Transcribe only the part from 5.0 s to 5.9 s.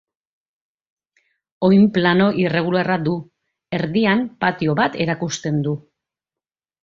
erakusten du.